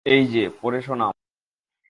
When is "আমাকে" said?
1.03-1.21